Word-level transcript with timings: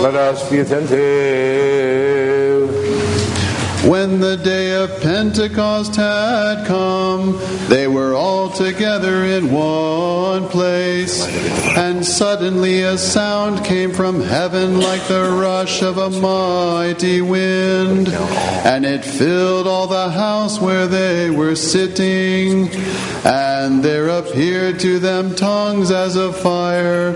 Let 0.00 0.14
us 0.14 0.48
be 0.48 0.60
attentive. 0.60 1.67
When 3.88 4.20
the 4.20 4.36
day 4.36 4.74
of 4.74 5.00
Pentecost 5.00 5.96
had 5.96 6.66
come, 6.66 7.40
they 7.68 7.88
were 7.88 8.12
all 8.12 8.50
together 8.50 9.24
in 9.24 9.50
one 9.50 10.46
place. 10.48 11.24
And 11.74 12.04
suddenly 12.04 12.82
a 12.82 12.98
sound 12.98 13.64
came 13.64 13.92
from 13.92 14.20
heaven 14.20 14.78
like 14.78 15.08
the 15.08 15.30
rush 15.30 15.82
of 15.82 15.96
a 15.96 16.10
mighty 16.10 17.22
wind, 17.22 18.10
and 18.10 18.84
it 18.84 19.06
filled 19.06 19.66
all 19.66 19.86
the 19.86 20.10
house 20.10 20.60
where 20.60 20.86
they 20.86 21.30
were 21.30 21.56
sitting. 21.56 22.68
And 23.24 23.82
there 23.82 24.08
appeared 24.08 24.80
to 24.80 24.98
them 24.98 25.34
tongues 25.34 25.90
as 25.90 26.14
of 26.14 26.36
fire, 26.36 27.12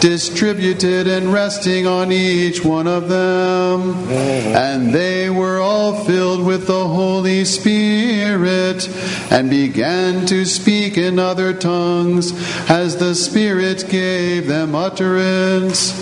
distributed 0.00 1.06
and 1.06 1.34
resting 1.34 1.86
on 1.86 2.12
each 2.12 2.64
one 2.64 2.86
of 2.86 3.10
them. 3.10 4.08
And 4.08 4.94
they 4.94 5.28
were 5.28 5.60
all 5.60 5.92
filled 5.92 6.13
with 6.14 6.68
the 6.68 6.86
Holy 6.86 7.44
Spirit 7.44 8.88
and 9.32 9.50
began 9.50 10.24
to 10.26 10.44
speak 10.44 10.96
in 10.96 11.18
other 11.18 11.52
tongues 11.52 12.32
as 12.70 12.98
the 12.98 13.16
Spirit 13.16 13.86
gave 13.88 14.46
them 14.46 14.76
utterance. 14.76 15.92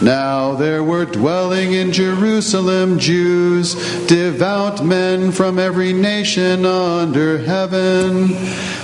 Now 0.00 0.54
there 0.54 0.82
were 0.82 1.04
dwelling 1.04 1.72
in 1.72 1.92
Jerusalem 1.92 2.98
Jews, 2.98 3.74
devout 4.06 4.84
men 4.84 5.30
from 5.32 5.58
every 5.58 5.92
nation 5.92 6.64
under 6.64 7.38
heaven. 7.38 8.32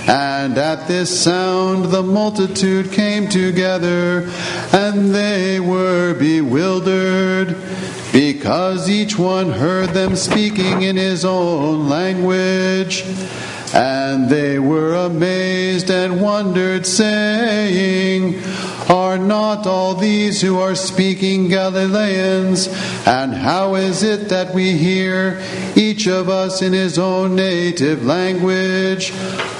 And 0.07 0.57
at 0.57 0.87
this 0.87 1.21
sound 1.23 1.85
the 1.85 2.03
multitude 2.03 2.91
came 2.91 3.27
together, 3.27 4.29
and 4.71 5.13
they 5.13 5.59
were 5.59 6.13
bewildered, 6.13 7.57
because 8.11 8.89
each 8.89 9.17
one 9.19 9.51
heard 9.51 9.89
them 9.89 10.15
speaking 10.15 10.81
in 10.83 10.95
his 10.95 11.25
own 11.25 11.89
language. 11.89 13.03
And 13.71 14.27
they 14.29 14.57
were 14.57 14.95
amazed 14.95 15.91
and 15.91 16.19
wondered, 16.19 16.87
saying, 16.87 18.41
Are 18.89 19.19
not 19.19 19.67
all 19.67 19.93
these 19.93 20.41
who 20.41 20.57
are 20.59 20.73
speaking 20.73 21.47
Galileans? 21.47 22.67
And 23.05 23.33
how 23.33 23.75
is 23.75 24.01
it 24.01 24.29
that 24.29 24.51
we 24.55 24.77
hear, 24.77 25.39
each 25.75 26.07
of 26.07 26.27
us 26.27 26.63
in 26.63 26.73
his 26.73 26.97
own 26.97 27.35
native 27.35 28.03
language? 28.03 29.13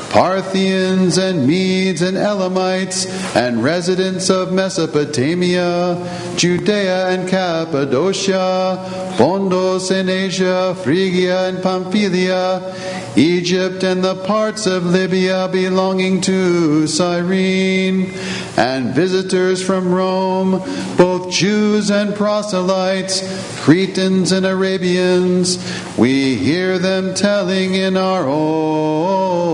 Parthians 0.09 1.17
and 1.17 1.45
Medes 1.45 2.01
and 2.01 2.17
Elamites 2.17 3.05
and 3.35 3.63
residents 3.63 4.29
of 4.29 4.51
Mesopotamia, 4.51 5.95
Judea 6.35 7.09
and 7.09 7.29
Cappadocia, 7.29 9.13
Pontus 9.17 9.91
and 9.91 10.09
Asia, 10.09 10.75
Phrygia 10.83 11.49
and 11.49 11.61
Pamphylia, 11.61 12.75
Egypt 13.15 13.83
and 13.83 14.03
the 14.03 14.15
parts 14.25 14.65
of 14.65 14.85
Libya 14.85 15.47
belonging 15.51 16.21
to 16.21 16.87
Cyrene, 16.87 18.13
and 18.57 18.93
visitors 18.95 19.63
from 19.63 19.93
Rome, 19.93 20.63
both 20.97 21.31
Jews 21.31 21.91
and 21.91 22.15
proselytes, 22.15 23.21
Cretans 23.61 24.31
and 24.31 24.45
Arabians, 24.45 25.57
we 25.97 26.35
hear 26.35 26.79
them 26.79 27.13
telling 27.13 27.75
in 27.75 27.95
our 27.95 28.25
own 28.25 29.48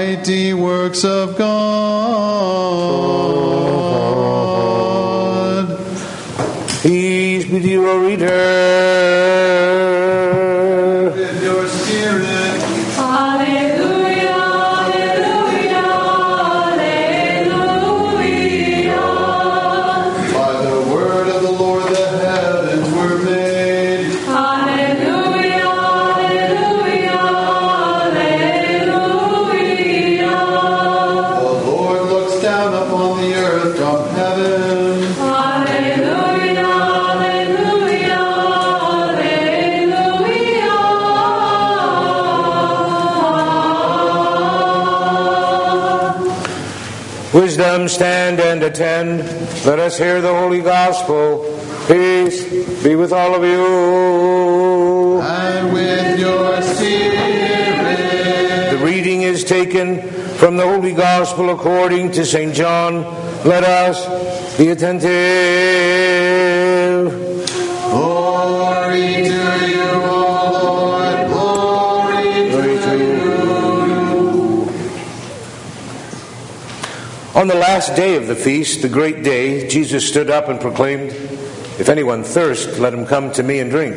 mighty 0.00 0.54
works 0.54 1.04
of 1.04 1.36
God. 1.36 1.50
Peace 6.82 7.44
be 7.44 7.60
to 7.60 7.68
you, 7.68 7.86
O 7.86 7.98
reader. 7.98 8.99
Wisdom, 47.32 47.86
stand 47.88 48.40
and 48.40 48.60
attend. 48.60 49.20
Let 49.64 49.78
us 49.78 49.96
hear 49.96 50.20
the 50.20 50.34
holy 50.34 50.62
gospel. 50.62 51.44
Peace 51.86 52.42
be 52.82 52.96
with 52.96 53.12
all 53.12 53.36
of 53.36 53.44
you. 53.44 55.20
And 55.20 55.72
with 55.72 56.18
your 56.18 56.60
spirit. 56.60 58.00
The 58.72 58.78
reading 58.84 59.22
is 59.22 59.44
taken 59.44 60.02
from 60.38 60.56
the 60.56 60.64
Holy 60.64 60.92
Gospel 60.92 61.50
according 61.50 62.10
to 62.12 62.24
St. 62.26 62.52
John. 62.52 63.04
Let 63.44 63.62
us 63.62 64.58
be 64.58 64.70
attentive. 64.70 65.10
Glory 67.90 69.24
to 69.28 69.49
On 77.32 77.46
the 77.46 77.54
last 77.54 77.94
day 77.94 78.16
of 78.16 78.26
the 78.26 78.34
feast, 78.34 78.82
the 78.82 78.88
great 78.88 79.22
day, 79.22 79.68
Jesus 79.68 80.08
stood 80.08 80.30
up 80.30 80.48
and 80.48 80.60
proclaimed, 80.60 81.12
If 81.12 81.88
anyone 81.88 82.24
thirst, 82.24 82.80
let 82.80 82.92
him 82.92 83.06
come 83.06 83.30
to 83.34 83.44
me 83.44 83.60
and 83.60 83.70
drink. 83.70 83.94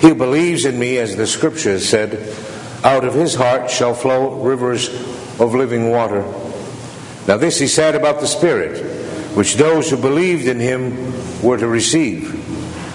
He 0.00 0.08
who 0.08 0.14
believes 0.14 0.64
in 0.64 0.78
me, 0.78 0.96
as 0.96 1.16
the 1.16 1.26
scripture 1.26 1.78
said, 1.78 2.34
out 2.82 3.04
of 3.04 3.12
his 3.12 3.34
heart 3.34 3.70
shall 3.70 3.92
flow 3.92 4.40
rivers 4.40 4.88
of 5.38 5.54
living 5.54 5.90
water. 5.90 6.22
Now, 7.28 7.36
this 7.36 7.58
he 7.58 7.68
said 7.68 7.94
about 7.94 8.20
the 8.20 8.26
Spirit, 8.26 8.82
which 9.36 9.56
those 9.56 9.90
who 9.90 9.98
believed 9.98 10.48
in 10.48 10.58
him 10.58 11.42
were 11.42 11.58
to 11.58 11.68
receive. 11.68 12.32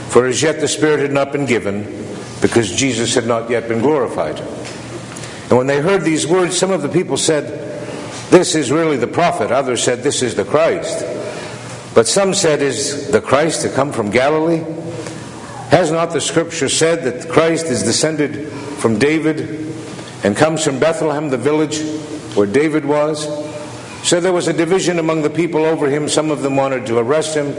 For 0.09 0.25
as 0.25 0.41
yet 0.41 0.59
the 0.59 0.67
Spirit 0.67 1.01
had 1.01 1.13
not 1.13 1.31
been 1.31 1.45
given, 1.45 1.83
because 2.41 2.75
Jesus 2.75 3.13
had 3.13 3.27
not 3.27 3.47
yet 3.51 3.67
been 3.67 3.81
glorified. 3.81 4.39
And 4.39 5.57
when 5.57 5.67
they 5.67 5.81
heard 5.81 6.01
these 6.01 6.25
words, 6.25 6.57
some 6.57 6.71
of 6.71 6.81
the 6.81 6.89
people 6.89 7.15
said, 7.15 7.68
This 8.29 8.53
is 8.53 8.71
really 8.71 8.97
the 8.97 9.07
prophet. 9.07 9.51
Others 9.51 9.83
said, 9.83 10.03
This 10.03 10.21
is 10.21 10.35
the 10.35 10.45
Christ. 10.45 11.03
But 11.95 12.07
some 12.07 12.33
said, 12.33 12.61
Is 12.61 13.09
the 13.11 13.21
Christ 13.21 13.63
to 13.63 13.69
come 13.69 13.91
from 13.91 14.11
Galilee? 14.11 14.63
Has 15.69 15.91
not 15.91 16.11
the 16.11 16.21
scripture 16.21 16.69
said 16.69 17.03
that 17.03 17.29
Christ 17.29 17.67
is 17.67 17.83
descended 17.83 18.47
from 18.79 18.99
David 18.99 19.71
and 20.23 20.35
comes 20.35 20.63
from 20.63 20.79
Bethlehem, 20.79 21.29
the 21.29 21.37
village 21.37 21.79
where 22.35 22.47
David 22.47 22.85
was? 22.85 23.27
So 24.07 24.19
there 24.19 24.33
was 24.33 24.47
a 24.47 24.53
division 24.53 24.99
among 24.99 25.23
the 25.23 25.29
people 25.29 25.65
over 25.65 25.89
him. 25.89 26.07
Some 26.07 26.31
of 26.31 26.41
them 26.41 26.55
wanted 26.55 26.85
to 26.87 26.97
arrest 26.99 27.35
him, 27.35 27.53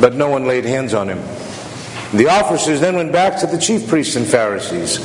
but 0.00 0.14
no 0.14 0.28
one 0.28 0.46
laid 0.46 0.64
hands 0.64 0.94
on 0.94 1.08
him. 1.08 1.18
The 2.16 2.28
officers 2.28 2.80
then 2.80 2.96
went 2.96 3.12
back 3.12 3.38
to 3.40 3.46
the 3.46 3.58
chief 3.58 3.86
priests 3.86 4.16
and 4.16 4.26
Pharisees, 4.26 4.96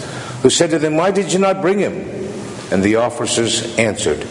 who 0.41 0.50
said 0.50 0.72
to 0.72 0.79
them, 0.79 0.95
Why 0.95 1.12
did 1.12 1.31
you 1.31 1.39
not 1.39 1.62
bring 1.62 1.79
him? 1.79 1.94
And 2.72 2.81
the 2.81 2.95
officers 2.95 3.77
answered, 3.77 4.27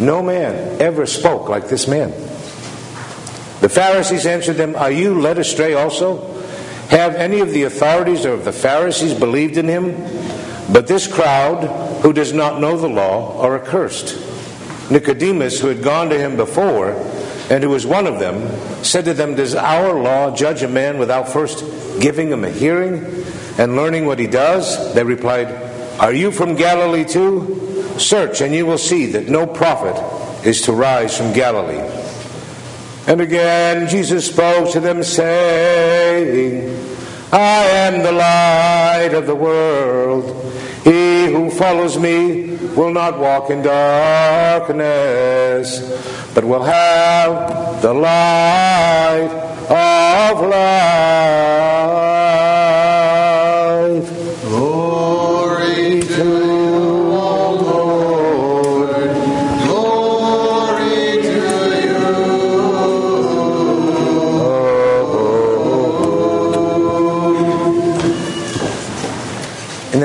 No 0.00 0.22
man 0.22 0.80
ever 0.80 1.04
spoke 1.04 1.48
like 1.48 1.68
this 1.68 1.86
man. 1.86 2.10
The 3.60 3.68
Pharisees 3.68 4.24
answered 4.24 4.56
them, 4.56 4.74
Are 4.74 4.90
you 4.90 5.20
led 5.20 5.38
astray 5.38 5.74
also? 5.74 6.32
Have 6.88 7.14
any 7.14 7.40
of 7.40 7.50
the 7.50 7.64
authorities 7.64 8.24
or 8.24 8.32
of 8.32 8.46
the 8.46 8.52
Pharisees 8.52 9.12
believed 9.12 9.58
in 9.58 9.68
him? 9.68 9.92
But 10.72 10.86
this 10.86 11.06
crowd, 11.06 12.00
who 12.00 12.14
does 12.14 12.32
not 12.32 12.60
know 12.60 12.78
the 12.78 12.88
law, 12.88 13.40
are 13.42 13.62
accursed. 13.62 14.18
Nicodemus, 14.90 15.60
who 15.60 15.68
had 15.68 15.82
gone 15.82 16.08
to 16.08 16.18
him 16.18 16.36
before, 16.36 16.92
and 17.50 17.62
who 17.62 17.68
was 17.68 17.86
one 17.86 18.06
of 18.06 18.18
them, 18.18 18.48
said 18.82 19.04
to 19.04 19.12
them, 19.12 19.34
Does 19.34 19.54
our 19.54 20.00
law 20.00 20.34
judge 20.34 20.62
a 20.62 20.68
man 20.68 20.98
without 20.98 21.28
first 21.28 21.62
giving 22.00 22.30
him 22.30 22.44
a 22.44 22.50
hearing 22.50 23.04
and 23.58 23.76
learning 23.76 24.06
what 24.06 24.18
he 24.18 24.26
does? 24.26 24.94
They 24.94 25.04
replied, 25.04 25.48
Are 26.00 26.12
you 26.12 26.30
from 26.30 26.54
Galilee 26.54 27.04
too? 27.04 27.69
Search, 28.00 28.40
and 28.40 28.54
you 28.54 28.66
will 28.66 28.78
see 28.78 29.06
that 29.06 29.28
no 29.28 29.46
prophet 29.46 29.94
is 30.46 30.62
to 30.62 30.72
rise 30.72 31.16
from 31.16 31.32
Galilee. 31.32 31.86
And 33.06 33.20
again 33.20 33.86
Jesus 33.88 34.26
spoke 34.26 34.70
to 34.72 34.80
them, 34.80 35.02
saying, 35.02 36.76
I 37.32 37.64
am 37.64 38.02
the 38.02 38.12
light 38.12 39.14
of 39.14 39.26
the 39.26 39.34
world. 39.34 40.36
He 40.84 41.26
who 41.26 41.50
follows 41.50 41.98
me 41.98 42.56
will 42.74 42.92
not 42.92 43.18
walk 43.18 43.50
in 43.50 43.62
darkness, 43.62 45.00
but 46.34 46.44
will 46.44 46.62
have 46.62 47.82
the 47.82 47.92
light 47.92 49.30
of 49.68 50.40
life. 50.48 52.39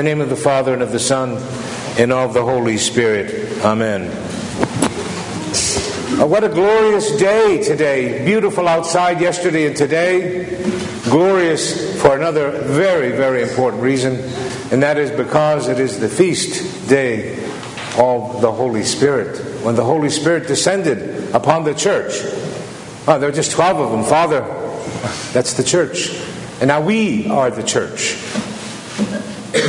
Name 0.06 0.20
of 0.20 0.30
the 0.30 0.36
Father, 0.36 0.72
and 0.72 0.82
of 0.82 0.92
the 0.92 1.00
Son, 1.00 1.36
and 1.98 2.12
of 2.12 2.32
the 2.32 2.44
Holy 2.44 2.76
Spirit. 2.76 3.60
Amen. 3.64 4.02
Uh, 6.16 6.24
what 6.24 6.44
a 6.44 6.48
glorious 6.48 7.10
day 7.16 7.60
today. 7.60 8.24
Beautiful 8.24 8.68
outside 8.68 9.20
yesterday 9.20 9.66
and 9.66 9.76
today. 9.76 10.44
Glorious 11.10 12.00
for 12.00 12.14
another 12.14 12.52
very, 12.52 13.16
very 13.16 13.42
important 13.42 13.82
reason, 13.82 14.14
and 14.70 14.80
that 14.80 14.96
is 14.96 15.10
because 15.10 15.66
it 15.66 15.80
is 15.80 15.98
the 15.98 16.08
feast 16.08 16.88
day 16.88 17.34
of 17.98 18.40
the 18.40 18.52
Holy 18.52 18.84
Spirit. 18.84 19.36
When 19.64 19.74
the 19.74 19.82
Holy 19.82 20.10
Spirit 20.10 20.46
descended 20.46 21.34
upon 21.34 21.64
the 21.64 21.74
church. 21.74 22.12
Oh, 23.08 23.18
there 23.18 23.28
are 23.28 23.32
just 23.32 23.50
12 23.50 23.80
of 23.80 23.90
them. 23.90 24.04
Father, 24.04 24.42
that's 25.32 25.54
the 25.54 25.64
church. 25.64 26.16
And 26.60 26.68
now 26.68 26.80
we 26.80 27.26
are 27.26 27.50
the 27.50 27.64
church. 27.64 28.16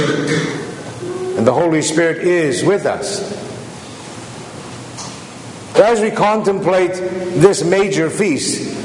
And 0.07 1.45
the 1.45 1.54
Holy 1.54 1.81
Spirit 1.81 2.19
is 2.19 2.63
with 2.63 2.86
us. 2.86 3.36
As 5.77 6.01
we 6.01 6.09
contemplate 6.09 6.94
this 6.94 7.63
major 7.63 8.09
feast, 8.09 8.75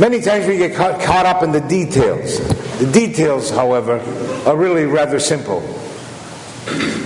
many 0.00 0.20
times 0.20 0.46
we 0.46 0.58
get 0.58 0.74
caught, 0.74 1.00
caught 1.00 1.26
up 1.26 1.42
in 1.42 1.52
the 1.52 1.60
details. 1.60 2.38
The 2.78 2.90
details, 2.90 3.50
however, 3.50 4.00
are 4.46 4.56
really 4.56 4.86
rather 4.86 5.20
simple. 5.20 5.60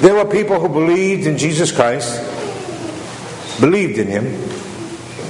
There 0.00 0.14
were 0.14 0.25
people 0.25 0.61
who 0.61 0.69
believed 0.69 1.26
in 1.26 1.37
Jesus 1.37 1.70
Christ, 1.73 2.19
believed 3.61 3.99
in 3.99 4.06
Him, 4.06 4.25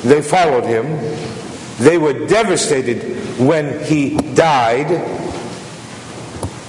they 0.03 0.23
followed 0.23 0.65
Him, 0.65 0.85
they 1.79 1.99
were 1.99 2.27
devastated 2.27 3.39
when 3.39 3.83
He 3.85 4.17
died. 4.35 4.87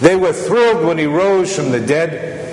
They 0.01 0.15
were 0.15 0.33
thrilled 0.33 0.85
when 0.85 0.97
he 0.97 1.05
rose 1.05 1.55
from 1.55 1.71
the 1.71 1.79
dead. 1.79 2.43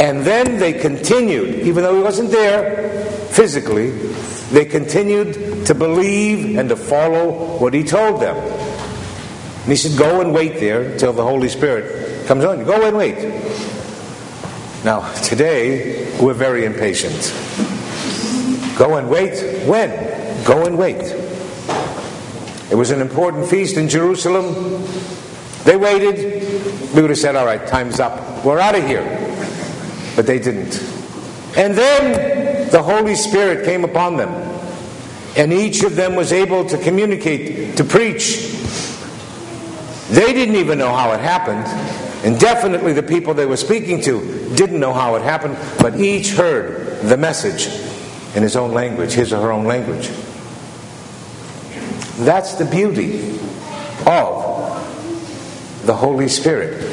And 0.00 0.24
then 0.24 0.58
they 0.58 0.72
continued, 0.72 1.66
even 1.66 1.82
though 1.82 1.96
he 1.96 2.02
wasn't 2.02 2.30
there 2.30 3.04
physically, 3.30 3.90
they 4.50 4.64
continued 4.64 5.66
to 5.66 5.74
believe 5.74 6.56
and 6.56 6.68
to 6.68 6.76
follow 6.76 7.58
what 7.58 7.74
he 7.74 7.82
told 7.82 8.22
them. 8.22 8.36
And 8.36 9.66
he 9.66 9.76
said, 9.76 9.98
Go 9.98 10.20
and 10.20 10.32
wait 10.32 10.60
there 10.60 10.82
until 10.82 11.12
the 11.12 11.24
Holy 11.24 11.48
Spirit 11.48 12.26
comes 12.26 12.44
on 12.44 12.60
you. 12.60 12.64
Go 12.64 12.86
and 12.86 12.96
wait. 12.96 13.18
Now, 14.84 15.12
today, 15.22 16.16
we're 16.18 16.32
very 16.32 16.64
impatient. 16.64 17.34
Go 18.78 18.96
and 18.96 19.10
wait. 19.10 19.66
When? 19.66 20.44
Go 20.44 20.64
and 20.64 20.78
wait. 20.78 21.02
It 22.70 22.76
was 22.76 22.90
an 22.90 23.00
important 23.00 23.48
feast 23.48 23.76
in 23.76 23.88
Jerusalem. 23.88 24.84
They 25.64 25.76
waited. 25.76 26.42
We 26.94 27.02
would 27.02 27.10
have 27.10 27.18
said, 27.18 27.36
all 27.36 27.46
right, 27.46 27.66
time's 27.66 28.00
up. 28.00 28.44
We're 28.44 28.58
out 28.58 28.74
of 28.76 28.86
here. 28.86 29.04
But 30.16 30.26
they 30.26 30.38
didn't. 30.38 30.82
And 31.56 31.76
then 31.76 32.70
the 32.70 32.82
Holy 32.82 33.14
Spirit 33.14 33.64
came 33.64 33.84
upon 33.84 34.16
them. 34.16 34.30
And 35.36 35.52
each 35.52 35.82
of 35.82 35.94
them 35.94 36.16
was 36.16 36.32
able 36.32 36.64
to 36.66 36.78
communicate, 36.78 37.76
to 37.76 37.84
preach. 37.84 38.54
They 40.10 40.32
didn't 40.32 40.56
even 40.56 40.78
know 40.78 40.94
how 40.94 41.12
it 41.12 41.20
happened. 41.20 41.66
And 42.24 42.40
definitely 42.40 42.92
the 42.92 43.02
people 43.02 43.34
they 43.34 43.46
were 43.46 43.56
speaking 43.56 44.00
to 44.02 44.54
didn't 44.56 44.80
know 44.80 44.92
how 44.92 45.14
it 45.14 45.22
happened. 45.22 45.56
But 45.78 46.00
each 46.00 46.30
heard 46.30 47.00
the 47.02 47.16
message 47.16 47.66
in 48.34 48.42
his 48.42 48.56
own 48.56 48.72
language, 48.72 49.12
his 49.12 49.32
or 49.32 49.40
her 49.40 49.52
own 49.52 49.64
language. 49.64 50.08
That's 52.18 52.54
the 52.54 52.64
beauty 52.64 53.38
of 54.06 54.47
the 55.88 55.96
Holy 55.96 56.28
Spirit. 56.28 56.84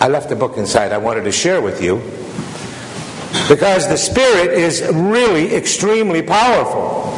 I 0.00 0.08
left 0.08 0.32
a 0.32 0.36
book 0.36 0.56
inside 0.56 0.90
I 0.90 0.96
wanted 0.96 1.24
to 1.24 1.32
share 1.32 1.60
with 1.60 1.82
you 1.82 1.98
because 3.46 3.86
the 3.88 3.98
Spirit 3.98 4.54
is 4.54 4.80
really 4.90 5.54
extremely 5.54 6.22
powerful. 6.22 7.12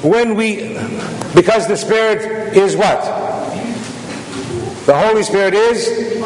When 0.00 0.34
we, 0.34 0.78
because 1.34 1.68
the 1.68 1.76
Spirit 1.76 2.56
is 2.56 2.74
what? 2.74 3.02
The 4.86 4.98
Holy 4.98 5.24
Spirit 5.24 5.52
is 5.52 6.22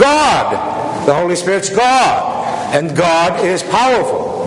God. 0.00 1.06
The 1.06 1.14
Holy 1.14 1.36
Spirit's 1.36 1.68
God. 1.68 2.74
And 2.74 2.96
God 2.96 3.44
is 3.44 3.62
powerful. 3.62 4.46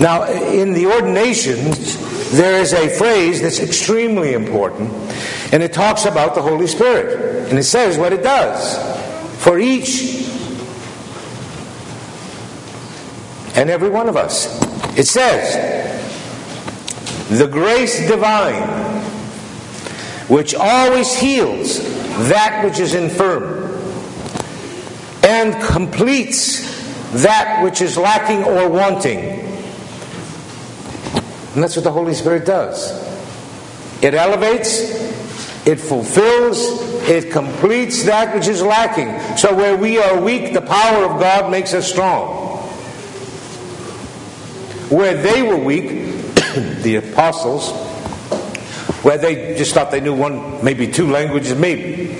Now, 0.00 0.24
in 0.24 0.72
the 0.72 0.86
ordinations, 0.86 2.09
there 2.30 2.60
is 2.60 2.72
a 2.72 2.88
phrase 2.88 3.42
that's 3.42 3.58
extremely 3.58 4.34
important, 4.34 4.90
and 5.52 5.62
it 5.62 5.72
talks 5.72 6.04
about 6.04 6.34
the 6.34 6.42
Holy 6.42 6.66
Spirit. 6.66 7.48
And 7.50 7.58
it 7.58 7.64
says 7.64 7.98
what 7.98 8.12
it 8.12 8.22
does 8.22 8.78
for 9.42 9.58
each 9.58 10.20
and 13.56 13.68
every 13.68 13.90
one 13.90 14.08
of 14.08 14.16
us. 14.16 14.46
It 14.96 15.08
says, 15.08 15.98
the 17.36 17.48
grace 17.48 18.06
divine, 18.08 18.62
which 20.28 20.54
always 20.54 21.12
heals 21.16 21.78
that 22.28 22.64
which 22.64 22.78
is 22.78 22.94
infirm 22.94 23.60
and 25.24 25.60
completes 25.64 26.68
that 27.22 27.62
which 27.64 27.82
is 27.82 27.96
lacking 27.96 28.44
or 28.44 28.68
wanting. 28.68 29.49
And 31.54 31.62
that's 31.62 31.74
what 31.74 31.84
the 31.84 31.92
Holy 31.92 32.14
Spirit 32.14 32.46
does. 32.46 32.92
It 34.02 34.14
elevates, 34.14 34.78
it 35.66 35.76
fulfills, 35.76 36.58
it 37.08 37.32
completes 37.32 38.04
that 38.04 38.34
which 38.34 38.46
is 38.46 38.62
lacking. 38.62 39.36
So 39.36 39.54
where 39.54 39.76
we 39.76 39.98
are 39.98 40.20
weak, 40.20 40.52
the 40.54 40.62
power 40.62 41.04
of 41.04 41.20
God 41.20 41.50
makes 41.50 41.74
us 41.74 41.90
strong. 41.90 42.58
Where 44.90 45.20
they 45.20 45.42
were 45.42 45.56
weak, 45.56 45.88
the 46.82 46.96
apostles, 46.96 47.70
where 49.02 49.18
they 49.18 49.56
just 49.56 49.74
thought 49.74 49.90
they 49.90 50.00
knew 50.00 50.14
one, 50.14 50.64
maybe 50.64 50.90
two 50.90 51.10
languages, 51.10 51.58
maybe. 51.58 52.14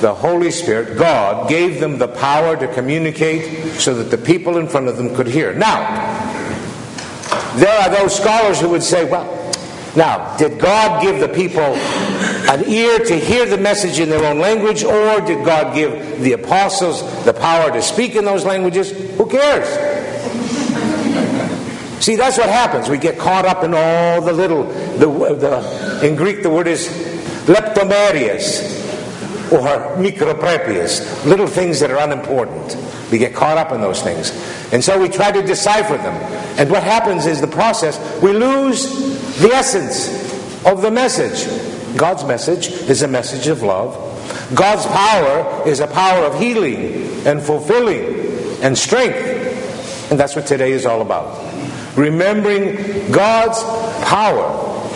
The 0.00 0.14
Holy 0.14 0.50
Spirit, 0.50 0.98
God, 0.98 1.48
gave 1.48 1.80
them 1.80 1.98
the 1.98 2.08
power 2.08 2.56
to 2.56 2.68
communicate 2.74 3.80
so 3.80 3.94
that 3.94 4.04
the 4.04 4.18
people 4.18 4.58
in 4.58 4.68
front 4.68 4.88
of 4.88 4.96
them 4.96 5.14
could 5.14 5.26
hear. 5.26 5.54
Now, 5.54 6.03
there 7.56 7.80
are 7.80 7.90
those 7.90 8.16
scholars 8.16 8.60
who 8.60 8.68
would 8.70 8.82
say, 8.82 9.04
well, 9.04 9.44
now, 9.96 10.36
did 10.36 10.58
God 10.58 11.02
give 11.02 11.20
the 11.20 11.28
people 11.28 11.62
an 11.62 12.64
ear 12.68 12.98
to 12.98 13.18
hear 13.18 13.46
the 13.46 13.58
message 13.58 14.00
in 14.00 14.10
their 14.10 14.24
own 14.24 14.40
language, 14.40 14.82
or 14.82 15.20
did 15.20 15.44
God 15.44 15.74
give 15.74 16.20
the 16.20 16.32
apostles 16.32 17.24
the 17.24 17.32
power 17.32 17.70
to 17.70 17.80
speak 17.80 18.16
in 18.16 18.24
those 18.24 18.44
languages? 18.44 18.90
Who 19.16 19.26
cares? 19.26 19.68
See, 22.04 22.16
that's 22.16 22.36
what 22.36 22.48
happens. 22.48 22.88
We 22.88 22.98
get 22.98 23.18
caught 23.18 23.46
up 23.46 23.62
in 23.62 23.72
all 23.72 24.20
the 24.20 24.32
little, 24.32 24.64
the, 24.98 25.06
the, 25.06 26.06
in 26.06 26.16
Greek 26.16 26.42
the 26.42 26.50
word 26.50 26.66
is 26.66 26.88
leptomerias 27.48 28.82
or 29.52 29.60
microprepias, 29.96 31.24
little 31.24 31.46
things 31.46 31.78
that 31.80 31.90
are 31.90 31.98
unimportant. 31.98 32.76
We 33.14 33.18
get 33.18 33.32
caught 33.32 33.56
up 33.56 33.70
in 33.70 33.80
those 33.80 34.02
things. 34.02 34.32
And 34.72 34.82
so 34.82 35.00
we 35.00 35.08
try 35.08 35.30
to 35.30 35.40
decipher 35.40 35.96
them. 35.96 36.16
And 36.58 36.68
what 36.68 36.82
happens 36.82 37.26
is 37.26 37.40
the 37.40 37.46
process, 37.46 37.96
we 38.20 38.32
lose 38.32 39.38
the 39.38 39.50
essence 39.50 40.08
of 40.66 40.82
the 40.82 40.90
message. 40.90 41.46
God's 41.96 42.24
message 42.24 42.66
is 42.66 43.02
a 43.02 43.06
message 43.06 43.46
of 43.46 43.62
love. 43.62 43.94
God's 44.52 44.84
power 44.86 45.62
is 45.64 45.78
a 45.78 45.86
power 45.86 46.24
of 46.24 46.40
healing 46.40 47.24
and 47.24 47.40
fulfilling 47.40 48.64
and 48.64 48.76
strength. 48.76 50.10
And 50.10 50.18
that's 50.18 50.34
what 50.34 50.48
today 50.48 50.72
is 50.72 50.84
all 50.84 51.00
about. 51.00 51.38
Remembering 51.96 53.12
God's 53.12 53.62
power 54.06 54.90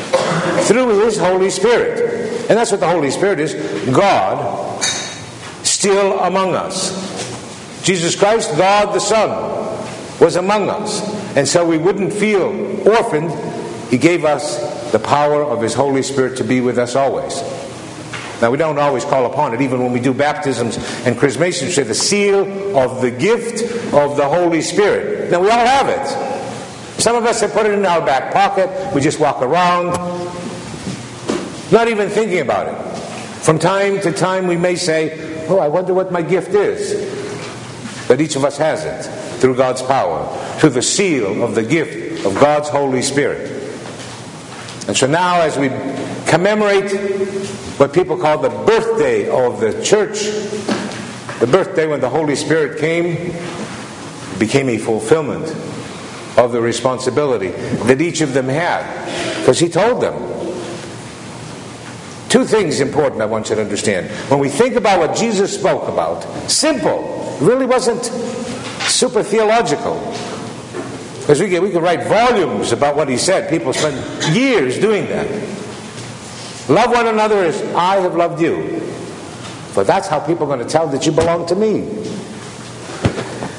through 0.65 1.05
His 1.05 1.17
Holy 1.19 1.51
Spirit. 1.51 2.51
And 2.51 2.59
that's 2.59 2.73
what 2.73 2.81
the 2.81 2.89
Holy 2.89 3.13
Spirit 3.13 3.39
is 3.39 3.55
God 3.95 4.83
still 5.63 6.19
among 6.19 6.57
us. 6.57 7.08
Jesus 7.89 8.15
Christ, 8.15 8.55
God 8.59 8.95
the 8.95 9.01
Son, 9.01 9.31
was 10.21 10.37
among 10.37 10.69
us. 10.69 11.01
And 11.35 11.49
so 11.49 11.67
we 11.67 11.79
wouldn't 11.79 12.13
feel 12.13 12.87
orphaned. 12.87 13.33
He 13.91 13.97
gave 13.97 14.27
us 14.27 14.93
the 14.93 14.99
power 14.99 15.43
of 15.43 15.63
His 15.63 15.73
Holy 15.73 16.03
Spirit 16.03 16.37
to 16.37 16.45
be 16.45 16.61
with 16.61 16.77
us 16.77 16.97
always. 16.97 17.41
Now, 18.43 18.51
we 18.51 18.59
don't 18.59 18.79
always 18.79 19.07
call 19.07 19.25
upon 19.25 19.55
it, 19.55 19.63
even 19.63 19.81
when 19.81 19.91
we 19.91 20.01
do 20.01 20.13
baptisms 20.13 20.77
and 21.07 21.17
chrismations, 21.19 21.69
we 21.69 21.73
say 21.73 21.83
the 21.83 21.95
seal 21.95 22.77
of 22.77 23.01
the 23.01 23.11
gift 23.11 23.63
of 23.95 24.19
the 24.19 24.29
Holy 24.29 24.61
Spirit. 24.61 25.31
Now, 25.31 25.41
we 25.41 25.49
all 25.49 25.67
have 25.67 25.89
it. 25.89 27.01
Some 27.01 27.17
of 27.17 27.25
us 27.25 27.41
have 27.41 27.55
put 27.55 27.65
it 27.65 27.73
in 27.73 27.87
our 27.87 28.05
back 28.05 28.35
pocket. 28.35 28.69
We 28.95 29.01
just 29.01 29.19
walk 29.19 29.41
around, 29.41 29.93
not 31.73 31.89
even 31.89 32.11
thinking 32.11 32.41
about 32.41 32.69
it. 32.69 32.99
From 33.43 33.59
time 33.59 33.99
to 34.03 34.13
time, 34.13 34.47
we 34.47 34.59
may 34.59 34.77
say, 34.77 35.47
Oh, 35.49 35.59
I 35.59 35.69
wonder 35.69 35.95
what 35.95 36.13
my 36.13 36.21
gift 36.21 36.51
is. 36.51 37.18
But 38.09 38.21
each 38.23 38.37
of 38.37 38.45
us 38.45 38.57
has 38.57 38.85
it 38.85 39.39
through 39.39 39.57
God's 39.57 39.83
power, 39.83 40.27
through 40.59 40.71
the 40.71 40.83
seal 40.83 41.45
of 41.45 41.55
the 41.55 41.63
gift 41.63 42.25
of 42.25 42.35
God's 42.35 42.69
Holy 42.69 43.03
Spirit. 43.03 43.53
And 44.89 44.97
so 44.97 45.07
now, 45.07 45.43
as 45.43 45.59
we 45.59 45.69
commemorate 46.27 46.91
what 47.79 47.93
people 47.93 48.17
call 48.17 48.39
the 48.39 48.49
birthday 48.49 49.29
of 49.29 49.61
the 49.61 49.83
church, 49.83 50.25
the 51.41 51.47
birthday 51.47 51.87
when 51.87 52.01
the 52.01 52.09
Holy 52.09 52.35
Spirit 52.35 52.81
came, 52.81 53.35
became 54.39 54.71
a 54.71 54.79
fulfillment 54.79 55.47
of 56.39 56.53
the 56.53 56.61
responsibility 56.61 57.51
that 57.51 58.01
each 58.01 58.23
of 58.23 58.33
them 58.33 58.49
had. 58.49 59.41
Because 59.41 59.59
He 59.59 59.69
told 59.69 60.03
them. 60.03 60.28
Two 62.29 62.45
things 62.45 62.81
important 62.81 63.23
I 63.23 63.27
want 63.27 63.49
you 63.49 63.57
to 63.57 63.63
understand. 63.63 64.11
When 64.31 64.39
we 64.39 64.49
think 64.49 64.77
about 64.77 64.99
what 64.99 65.17
Jesus 65.17 65.59
spoke 65.59 65.89
about, 65.89 66.23
simple, 66.51 67.37
really 67.41 67.65
wasn't 67.65 68.05
super 68.85 69.23
theological. 69.23 69.95
Because 71.21 71.41
we 71.41 71.49
could, 71.49 71.63
we 71.63 71.71
could 71.71 71.83
write 71.83 72.07
volumes 72.07 72.73
about 72.73 72.97
what 72.97 73.09
he 73.09 73.17
said. 73.17 73.49
People 73.51 73.73
spend 73.73 74.35
years 74.35 74.79
doing 74.79 75.07
that. 75.07 75.27
Love 76.69 76.91
one 76.91 77.07
another 77.07 77.45
as 77.45 77.63
I 77.75 77.97
have 77.97 78.15
loved 78.15 78.41
you. 78.43 78.81
For 79.73 79.85
that's 79.85 80.09
how 80.09 80.21
people 80.21 80.45
are 80.45 80.57
going 80.57 80.67
to 80.67 80.71
tell 80.71 80.87
that 80.89 81.07
you 81.07 81.13
belong 81.13 81.47
to 81.47 81.55
me. 81.55 81.83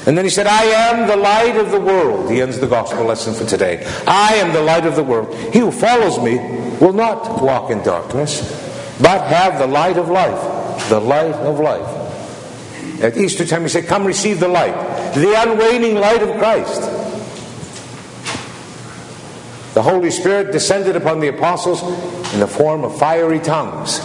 And 0.06 0.16
then 0.16 0.24
he 0.24 0.30
said, 0.30 0.46
I 0.46 0.64
am 0.64 1.06
the 1.06 1.16
light 1.16 1.56
of 1.56 1.70
the 1.70 1.80
world. 1.80 2.30
He 2.30 2.40
ends 2.40 2.58
the 2.58 2.66
gospel 2.66 3.04
lesson 3.04 3.34
for 3.34 3.44
today. 3.44 3.84
I 4.06 4.34
am 4.34 4.52
the 4.52 4.62
light 4.62 4.86
of 4.86 4.96
the 4.96 5.04
world. 5.04 5.34
He 5.52 5.58
who 5.58 5.70
follows 5.70 6.18
me 6.18 6.38
will 6.80 6.92
not 6.92 7.42
walk 7.42 7.70
in 7.70 7.82
darkness, 7.82 8.40
but 9.00 9.26
have 9.28 9.58
the 9.58 9.66
light 9.66 9.96
of 9.96 10.08
life. 10.08 10.88
The 10.88 11.00
light 11.00 11.34
of 11.34 11.60
life. 11.60 13.02
At 13.02 13.16
Easter 13.16 13.46
time, 13.46 13.62
we 13.62 13.68
say, 13.68 13.82
Come 13.82 14.04
receive 14.04 14.40
the 14.40 14.48
light, 14.48 14.74
the 15.14 15.34
unwaning 15.36 16.00
light 16.00 16.22
of 16.22 16.36
Christ. 16.38 16.82
The 19.74 19.82
Holy 19.82 20.10
Spirit 20.10 20.52
descended 20.52 20.96
upon 20.96 21.20
the 21.20 21.28
apostles 21.28 21.82
in 22.34 22.40
the 22.40 22.46
form 22.46 22.84
of 22.84 22.98
fiery 22.98 23.38
tongues. 23.38 24.00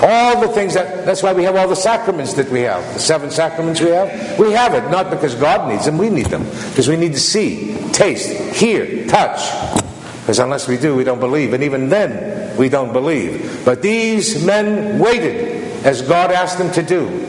All 0.00 0.40
the 0.40 0.48
things 0.48 0.74
that, 0.74 1.04
that's 1.04 1.22
why 1.22 1.32
we 1.32 1.42
have 1.42 1.56
all 1.56 1.68
the 1.68 1.76
sacraments 1.76 2.34
that 2.34 2.48
we 2.50 2.60
have. 2.62 2.82
The 2.94 3.00
seven 3.00 3.30
sacraments 3.30 3.80
we 3.80 3.90
have. 3.90 4.38
We 4.38 4.52
have 4.52 4.74
it, 4.74 4.88
not 4.90 5.10
because 5.10 5.34
God 5.34 5.68
needs 5.68 5.84
them, 5.84 5.98
we 5.98 6.08
need 6.08 6.26
them. 6.26 6.44
Because 6.70 6.88
we 6.88 6.96
need 6.96 7.12
to 7.14 7.20
see, 7.20 7.76
taste, 7.92 8.30
hear, 8.56 9.06
touch. 9.08 9.40
Because 10.28 10.40
unless 10.40 10.68
we 10.68 10.76
do, 10.76 10.94
we 10.94 11.04
don't 11.04 11.20
believe. 11.20 11.54
And 11.54 11.64
even 11.64 11.88
then, 11.88 12.54
we 12.58 12.68
don't 12.68 12.92
believe. 12.92 13.64
But 13.64 13.80
these 13.80 14.44
men 14.44 14.98
waited 14.98 15.86
as 15.86 16.02
God 16.02 16.30
asked 16.30 16.58
them 16.58 16.70
to 16.72 16.82
do. 16.82 17.24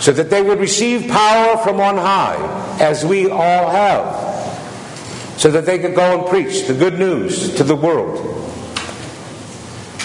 So 0.00 0.10
that 0.10 0.28
they 0.28 0.42
would 0.42 0.58
receive 0.58 1.08
power 1.08 1.56
from 1.58 1.78
on 1.78 1.96
high, 1.96 2.78
as 2.80 3.04
we 3.04 3.30
all 3.30 3.70
have. 3.70 5.38
So 5.38 5.52
that 5.52 5.64
they 5.64 5.78
could 5.78 5.94
go 5.94 6.18
and 6.18 6.28
preach 6.28 6.66
the 6.66 6.74
good 6.74 6.98
news 6.98 7.54
to 7.54 7.62
the 7.62 7.76
world 7.76 8.18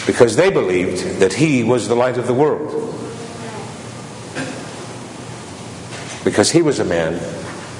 because 0.05 0.35
they 0.35 0.51
believed 0.51 1.17
that 1.17 1.33
he 1.33 1.63
was 1.63 1.87
the 1.87 1.95
light 1.95 2.19
of 2.19 2.27
the 2.27 2.33
world. 2.35 2.93
Because 6.23 6.51
he 6.51 6.61
was 6.61 6.77
a 6.77 6.85
man 6.85 7.13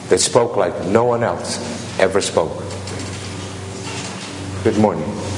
that 0.10 0.17
spoke 0.17 0.58
like 0.58 0.88
no 0.88 1.03
one 1.03 1.24
else 1.24 1.60
ever 2.00 2.20
spoke. 2.20 2.61
Good 4.63 4.77
morning. 4.77 5.31